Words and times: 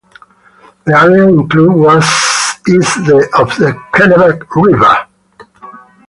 The 0.85 0.97
area 0.99 1.29
included 1.29 1.73
was 1.73 2.03
east 2.67 2.97
of 2.97 3.55
the 3.59 3.79
Kennebec 3.93 4.47
River. 4.55 5.05